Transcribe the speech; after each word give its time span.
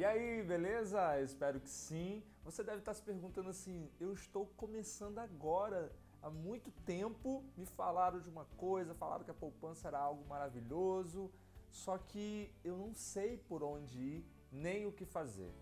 E 0.00 0.04
aí, 0.06 0.42
beleza? 0.42 1.20
Espero 1.20 1.60
que 1.60 1.68
sim. 1.68 2.22
Você 2.42 2.64
deve 2.64 2.78
estar 2.78 2.94
se 2.94 3.02
perguntando 3.02 3.50
assim: 3.50 3.86
eu 4.00 4.14
estou 4.14 4.46
começando 4.56 5.18
agora. 5.18 5.92
Há 6.22 6.30
muito 6.30 6.70
tempo 6.86 7.44
me 7.54 7.66
falaram 7.66 8.18
de 8.18 8.30
uma 8.30 8.46
coisa, 8.56 8.94
falaram 8.94 9.24
que 9.24 9.30
a 9.30 9.34
poupança 9.34 9.88
era 9.88 9.98
algo 9.98 10.26
maravilhoso, 10.26 11.30
só 11.70 11.98
que 11.98 12.50
eu 12.64 12.78
não 12.78 12.94
sei 12.94 13.36
por 13.36 13.62
onde 13.62 13.98
ir 13.98 14.24
nem 14.50 14.86
o 14.86 14.92
que 14.92 15.04
fazer. 15.04 15.52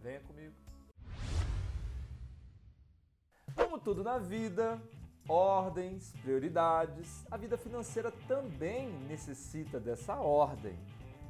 Venha 0.00 0.20
comigo. 0.20 0.54
Como 3.56 3.76
tudo 3.76 4.04
na 4.04 4.18
vida, 4.18 4.80
ordens, 5.28 6.12
prioridades, 6.22 7.26
a 7.28 7.36
vida 7.36 7.58
financeira 7.58 8.12
também 8.28 8.92
necessita 9.08 9.80
dessa 9.80 10.14
ordem. 10.14 10.78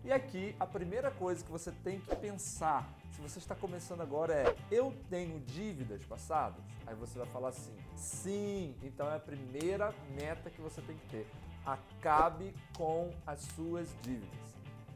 E 0.03 0.11
aqui 0.11 0.57
a 0.59 0.67
primeira 0.67 1.11
coisa 1.11 1.45
que 1.45 1.51
você 1.51 1.71
tem 1.71 2.01
que 2.01 2.17
pensar, 2.17 2.89
se 3.13 3.21
você 3.21 3.39
está 3.39 3.55
começando 3.55 4.01
agora, 4.01 4.33
é: 4.33 4.57
eu 4.71 4.95
tenho 5.11 5.39
dívidas 5.41 6.03
passadas? 6.05 6.65
Aí 6.87 6.95
você 6.95 7.19
vai 7.19 7.29
falar 7.29 7.51
assim: 7.51 7.77
sim. 7.95 8.75
Então 8.83 9.11
é 9.11 9.17
a 9.17 9.21
primeira 9.21 9.95
meta 10.15 10.49
que 10.49 10.61
você 10.61 10.81
tem 10.81 10.97
que 10.97 11.07
ter. 11.09 11.27
Acabe 11.67 12.55
com 12.77 13.11
as 13.27 13.41
suas 13.41 13.95
dívidas. 14.01 14.41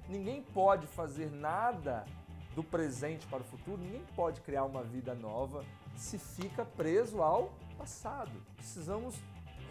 Ninguém 0.09 0.43
pode 0.43 0.87
fazer 0.87 1.31
nada 1.31 2.07
do 2.55 2.63
presente 2.63 3.27
para 3.27 3.41
o 3.41 3.45
futuro, 3.45 3.83
ninguém 3.83 4.03
pode 4.15 4.41
criar 4.41 4.65
uma 4.65 4.83
vida 4.83 5.15
nova 5.15 5.65
se 5.97 6.19
fica 6.19 6.65
preso 6.65 7.21
ao 7.21 7.53
passado. 7.77 8.33
Precisamos 8.57 9.17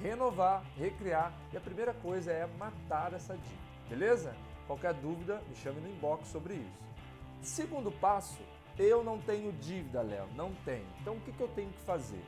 renovar, 0.02 0.64
recriar 0.78 1.34
e 1.52 1.58
a 1.58 1.62
primeira 1.62 1.94
coisa 1.94 2.32
é 2.32 2.46
matar 2.58 3.14
essa 3.14 3.36
dívida, 3.36 3.62
beleza? 3.90 4.36
Qualquer 4.68 4.94
dúvida, 4.94 5.42
me 5.48 5.56
chame 5.56 5.82
no 5.82 5.90
inbox 5.90 6.28
sobre 6.30 6.56
isso. 6.56 6.84
Segundo 7.42 7.92
passo, 7.92 8.42
eu 8.78 9.04
não 9.04 9.20
tenho 9.20 9.52
dívida, 9.54 10.02
Léo, 10.02 10.28
não 10.36 10.54
tenho. 10.66 10.88
Então 11.02 11.18
o 11.18 11.22
que, 11.22 11.40
eu 11.40 11.48
tenho 11.50 11.72
que 11.72 11.82
fazer? 11.82 12.24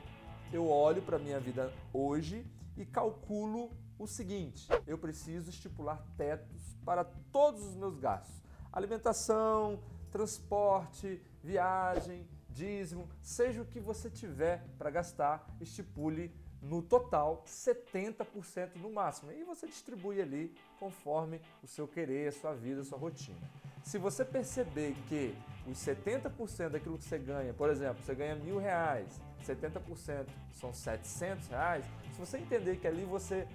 Eu 0.52 0.68
olho 0.68 1.02
para 1.02 1.16
a 1.16 1.18
minha 1.18 1.40
vida 1.40 1.72
hoje 1.92 2.46
e 2.76 2.84
calculo 2.84 3.70
o 3.98 4.06
seguinte: 4.06 4.68
eu 4.86 4.98
preciso 4.98 5.50
estipular 5.50 6.04
tetos 6.16 6.76
para 6.84 7.04
todos 7.04 7.64
os 7.64 7.74
meus 7.74 7.98
gastos. 7.98 8.40
Alimentação, 8.72 9.82
transporte, 10.10 11.20
viagem, 11.42 12.28
dízimo, 12.50 13.08
seja 13.20 13.62
o 13.62 13.66
que 13.66 13.80
você 13.80 14.10
tiver 14.10 14.66
para 14.78 14.90
gastar, 14.90 15.46
estipule 15.60 16.32
no 16.62 16.82
total 16.82 17.42
70% 17.46 18.76
no 18.76 18.90
máximo. 18.90 19.32
E 19.32 19.44
você 19.44 19.66
distribui 19.66 20.20
ali 20.20 20.54
conforme 20.78 21.40
o 21.62 21.66
seu 21.66 21.86
querer, 21.86 22.28
a 22.28 22.32
sua 22.32 22.54
vida, 22.54 22.80
a 22.80 22.84
sua 22.84 22.98
rotina. 22.98 23.38
Se 23.82 23.98
você 23.98 24.24
perceber 24.24 24.96
que 25.08 25.34
os 25.66 25.78
70% 25.78 26.70
daquilo 26.70 26.98
que 26.98 27.04
você 27.04 27.18
ganha, 27.18 27.54
por 27.54 27.70
exemplo, 27.70 28.02
você 28.02 28.14
ganha 28.14 28.34
mil 28.34 28.58
reais, 28.58 29.20
70% 29.44 30.26
são 30.52 30.72
700 30.72 31.48
reais, 31.48 31.84
se 32.12 32.18
você 32.18 32.38
entender 32.38 32.78
que 32.78 32.86
ali 32.86 33.04
você 33.04 33.46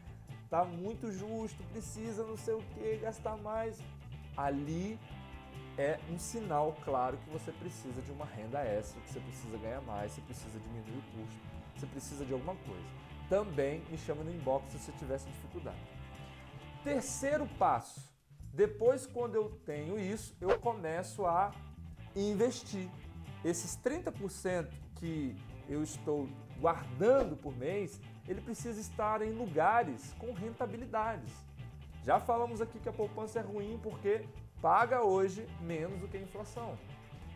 está 0.45 0.63
muito 0.63 1.11
justo, 1.11 1.61
precisa 1.71 2.23
não 2.23 2.38
sei 2.38 2.53
o 2.53 2.61
que, 2.61 2.97
gastar 2.97 3.38
mais, 3.38 3.77
ali 4.38 4.97
é 5.77 6.00
um 6.09 6.17
sinal 6.17 6.75
claro 6.83 7.17
que 7.17 7.30
você 7.30 7.52
precisa 7.52 8.02
de 8.02 8.11
uma 8.11 8.25
renda 8.25 8.59
extra, 8.59 9.02
que 9.02 9.11
você 9.11 9.19
precisa 9.19 9.58
ganhar 9.58 9.81
mais, 9.81 10.11
você 10.11 10.22
precisa 10.22 10.59
diminuir 10.59 10.97
o 10.97 11.17
custo, 11.17 11.39
você 11.75 11.86
precisa 11.88 12.25
de 12.25 12.33
alguma 12.33 12.55
coisa. 12.55 12.86
Também 13.30 13.81
me 13.89 13.97
chama 13.97 14.23
no 14.23 14.31
inbox 14.31 14.72
se 14.72 14.80
você 14.80 14.92
tivesse 14.94 15.25
dificuldade. 15.27 15.77
Terceiro 16.83 17.47
passo. 17.58 18.02
Depois, 18.53 19.08
quando 19.08 19.36
eu 19.36 19.49
tenho 19.66 19.97
isso, 19.97 20.36
eu 20.42 20.59
começo 20.59 21.25
a 21.25 21.52
investir. 22.16 22.89
Esses 23.44 23.77
30% 23.77 24.67
que 24.95 25.36
eu 25.69 25.81
estou 25.81 26.27
guardando 26.59 27.36
por 27.38 27.55
mês, 27.55 27.99
ele 28.27 28.42
precisa 28.42 28.80
estar 28.80 29.22
em 29.22 29.31
lugares 29.31 30.14
com 30.20 30.33
rentabilidades. 30.33 31.33
Já 32.04 32.20
falamos 32.20 32.62
aqui 32.62 32.80
que 32.80 32.89
a 32.89 32.94
poupança 32.94 33.39
é 33.39 33.42
ruim 33.42 33.80
porque 33.82 34.26
paga 34.62 35.04
hoje 35.04 35.48
menos 35.60 36.00
do 36.00 36.08
que 36.08 36.17
a 36.17 36.22
inflação. 36.22 36.76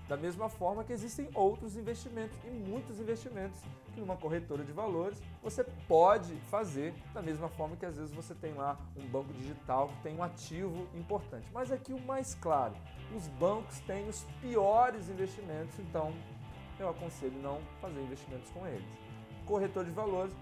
Da 0.08 0.18
mesma 0.18 0.50
forma 0.50 0.84
que 0.84 0.94
existem 0.94 1.28
outros 1.34 1.76
investimentos 1.76 2.38
e 2.44 2.50
muitos 2.50 3.00
investimentos 3.00 3.60
que 3.94 4.00
numa 4.00 4.16
corretora 4.16 4.64
de 4.64 4.72
valores 4.72 5.22
você 5.42 5.64
pode 5.88 6.36
fazer 6.52 6.94
da 7.14 7.22
mesma 7.22 7.48
forma 7.50 7.76
que 7.76 7.86
às 7.86 7.98
vezes 7.98 8.14
você 8.14 8.36
tem 8.36 8.54
lá 8.54 8.78
um 8.96 9.08
banco 9.08 9.34
digital 9.34 9.88
que 9.88 10.04
tem 10.04 10.16
um 10.16 10.24
ativo 10.24 10.88
importante. 10.96 11.48
Mas 11.52 11.72
aqui 11.72 11.92
o 11.92 12.00
mais 12.02 12.36
claro, 12.36 12.76
os 13.16 13.28
bancos 13.30 13.80
têm 13.82 14.08
os 14.08 14.24
piores 14.42 15.10
investimentos, 15.10 15.80
então 15.80 16.14
eu 16.80 16.90
aconselho 16.90 17.40
não 17.42 17.60
fazer 17.82 18.02
investimentos 18.02 18.50
com 18.52 18.68
eles. 18.68 18.88
Corretor 19.46 19.86
de 19.86 19.92
valores, 19.92 20.36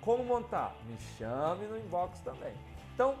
como 0.00 0.24
montar? 0.24 0.74
Me 0.86 0.96
chame 1.18 1.66
no 1.66 1.76
inbox 1.78 2.20
também. 2.20 2.54
Então, 2.94 3.16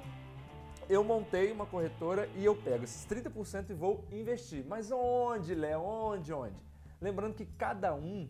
eu 0.90 1.04
montei 1.04 1.52
uma 1.52 1.64
corretora 1.64 2.28
e 2.34 2.44
eu 2.44 2.56
pego 2.56 2.82
esses 2.82 3.06
30% 3.06 3.70
e 3.70 3.74
vou 3.74 4.04
investir. 4.10 4.64
Mas 4.66 4.90
onde, 4.90 5.54
Léo? 5.54 5.80
Onde, 5.80 6.32
onde? 6.32 6.56
Lembrando 7.00 7.34
que 7.34 7.46
cada 7.46 7.94
um 7.94 8.28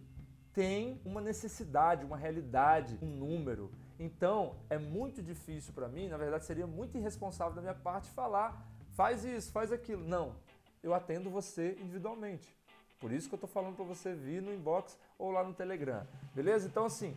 tem 0.52 1.00
uma 1.02 1.22
necessidade, 1.22 2.04
uma 2.04 2.18
realidade, 2.18 2.98
um 3.00 3.06
número. 3.06 3.72
Então, 3.98 4.56
é 4.68 4.76
muito 4.76 5.22
difícil 5.22 5.72
para 5.72 5.88
mim, 5.88 6.08
na 6.08 6.18
verdade 6.18 6.44
seria 6.44 6.66
muito 6.66 6.98
irresponsável 6.98 7.54
da 7.54 7.62
minha 7.62 7.74
parte 7.74 8.10
falar, 8.10 8.70
faz 8.90 9.24
isso, 9.24 9.50
faz 9.50 9.72
aquilo. 9.72 10.04
Não, 10.06 10.36
eu 10.82 10.92
atendo 10.92 11.30
você 11.30 11.78
individualmente. 11.80 12.54
Por 12.98 13.10
isso 13.10 13.26
que 13.26 13.34
eu 13.34 13.38
estou 13.38 13.48
falando 13.48 13.76
para 13.76 13.86
você 13.86 14.14
vir 14.14 14.42
no 14.42 14.52
inbox 14.52 14.98
ou 15.18 15.30
lá 15.30 15.42
no 15.42 15.54
Telegram. 15.54 16.06
Beleza? 16.34 16.66
Então, 16.66 16.84
assim, 16.84 17.16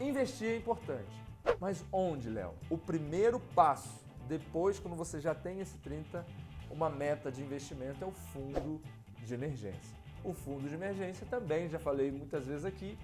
investir 0.00 0.48
é 0.48 0.56
importante. 0.56 1.22
Mas 1.60 1.84
onde, 1.92 2.28
Léo? 2.28 2.54
O 2.68 2.76
primeiro 2.76 3.38
passo 3.54 4.07
depois, 4.28 4.78
quando 4.78 4.94
você 4.96 5.20
já 5.20 5.34
tem 5.34 5.60
esse 5.60 5.78
30, 5.78 6.24
uma 6.70 6.90
meta 6.90 7.32
de 7.32 7.42
investimento 7.42 8.04
é 8.04 8.06
o 8.06 8.12
fundo 8.12 8.80
de 9.24 9.34
emergência. 9.34 9.96
O 10.22 10.34
fundo 10.34 10.68
de 10.68 10.74
emergência 10.74 11.26
também, 11.26 11.68
já 11.68 11.78
falei 11.78 12.10
muitas 12.10 12.46
vezes 12.46 12.64
aqui, 12.64 12.98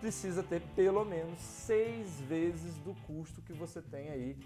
precisa 0.00 0.42
ter 0.42 0.60
pelo 0.74 1.04
menos 1.04 1.40
seis 1.40 2.20
vezes 2.22 2.74
do 2.78 2.94
custo 3.06 3.40
que 3.40 3.52
você 3.52 3.80
tem 3.80 4.08
aí 4.08 4.36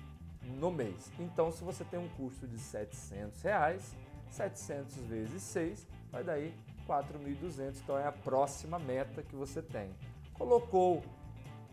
no 0.58 0.70
mês. 0.70 1.10
Então, 1.18 1.50
se 1.50 1.64
você 1.64 1.84
tem 1.84 1.98
um 1.98 2.08
custo 2.10 2.46
de 2.46 2.58
700 2.58 3.42
reais, 3.42 3.94
700 4.28 4.96
vezes 4.96 5.42
6 5.42 5.86
vai 6.10 6.22
dar 6.22 6.34
aí 6.34 6.54
4.200. 6.86 7.80
Então, 7.82 7.98
é 7.98 8.06
a 8.06 8.12
próxima 8.12 8.78
meta 8.78 9.22
que 9.22 9.34
você 9.34 9.62
tem. 9.62 9.90
Colocou 10.34 11.02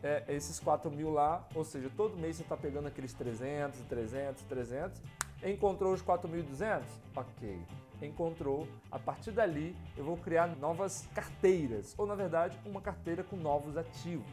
é, 0.03 0.23
esses 0.27 0.59
4 0.59 0.91
mil 0.91 1.11
lá, 1.11 1.45
ou 1.55 1.63
seja, 1.63 1.89
todo 1.95 2.17
mês 2.17 2.37
você 2.37 2.43
está 2.43 2.55
pegando 2.55 2.87
aqueles 2.87 3.13
300, 3.13 3.79
300, 3.81 4.43
300, 4.43 5.01
encontrou 5.43 5.93
os 5.93 6.01
4.200? 6.01 6.83
Ok, 7.15 7.59
encontrou. 8.01 8.67
A 8.91 8.99
partir 8.99 9.31
dali, 9.31 9.75
eu 9.95 10.03
vou 10.03 10.17
criar 10.17 10.47
novas 10.57 11.07
carteiras, 11.13 11.95
ou 11.97 12.05
na 12.05 12.15
verdade, 12.15 12.57
uma 12.65 12.81
carteira 12.81 13.23
com 13.23 13.35
novos 13.35 13.77
ativos. 13.77 14.27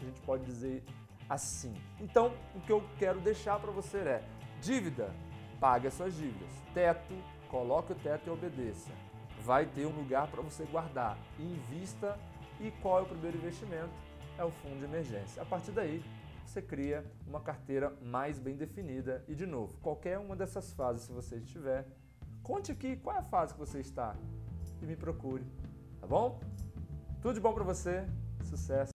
A 0.00 0.04
gente 0.04 0.20
pode 0.22 0.44
dizer 0.44 0.82
assim. 1.28 1.74
Então, 2.00 2.34
o 2.54 2.60
que 2.60 2.72
eu 2.72 2.82
quero 2.98 3.20
deixar 3.20 3.58
para 3.58 3.70
você 3.70 3.98
é: 3.98 4.22
dívida, 4.60 5.14
pague 5.60 5.86
as 5.86 5.94
suas 5.94 6.14
dívidas. 6.14 6.50
Teto, 6.72 7.14
coloque 7.48 7.92
o 7.92 7.96
teto 7.96 8.26
e 8.26 8.30
obedeça. 8.30 8.90
Vai 9.42 9.66
ter 9.66 9.86
um 9.86 9.90
lugar 9.90 10.26
para 10.28 10.42
você 10.42 10.64
guardar. 10.64 11.18
Invista. 11.38 12.18
E 12.60 12.70
qual 12.82 13.00
é 13.00 13.02
o 13.02 13.06
primeiro 13.06 13.36
investimento? 13.36 13.90
É 14.38 14.44
o 14.44 14.50
fundo 14.50 14.78
de 14.78 14.84
emergência. 14.84 15.42
A 15.42 15.44
partir 15.44 15.70
daí, 15.72 16.02
você 16.44 16.60
cria 16.60 17.04
uma 17.26 17.40
carteira 17.40 17.92
mais 18.02 18.38
bem 18.38 18.56
definida. 18.56 19.24
E, 19.26 19.34
de 19.34 19.46
novo, 19.46 19.76
qualquer 19.78 20.18
uma 20.18 20.36
dessas 20.36 20.72
fases, 20.72 21.02
se 21.02 21.12
você 21.12 21.36
estiver, 21.36 21.86
conte 22.42 22.70
aqui 22.70 22.96
qual 22.96 23.16
é 23.16 23.18
a 23.20 23.22
fase 23.22 23.52
que 23.54 23.58
você 23.58 23.80
está 23.80 24.16
e 24.80 24.86
me 24.86 24.96
procure, 24.96 25.44
tá 26.00 26.06
bom? 26.06 26.40
Tudo 27.20 27.34
de 27.34 27.40
bom 27.40 27.52
para 27.52 27.64
você, 27.64 28.06
sucesso! 28.44 28.93